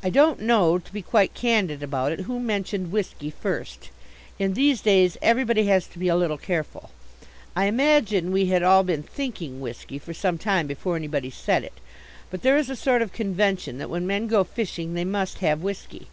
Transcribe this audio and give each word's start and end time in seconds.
I 0.00 0.10
don't 0.10 0.38
know, 0.42 0.78
to 0.78 0.92
be 0.92 1.02
quite 1.02 1.34
candid 1.34 1.82
about 1.82 2.12
it, 2.12 2.20
who 2.20 2.38
mentioned 2.38 2.92
whisky 2.92 3.30
first. 3.30 3.90
In 4.38 4.54
these 4.54 4.80
days 4.80 5.16
everybody 5.20 5.64
has 5.66 5.88
to 5.88 5.98
be 5.98 6.06
a 6.06 6.14
little 6.14 6.38
careful. 6.38 6.90
I 7.56 7.64
imagine 7.64 8.30
we 8.30 8.46
had 8.46 8.62
all 8.62 8.84
been 8.84 9.02
thinking 9.02 9.60
whisky 9.60 9.98
for 9.98 10.14
some 10.14 10.38
time 10.38 10.68
before 10.68 10.94
anybody 10.94 11.30
said 11.30 11.64
it. 11.64 11.80
But 12.30 12.42
there 12.42 12.56
is 12.56 12.70
a 12.70 12.76
sort 12.76 13.02
of 13.02 13.10
convention 13.12 13.78
that 13.78 13.90
when 13.90 14.06
men 14.06 14.28
go 14.28 14.44
fishing 14.44 14.94
they 14.94 15.04
must 15.04 15.38
have 15.38 15.62
whisky. 15.62 16.06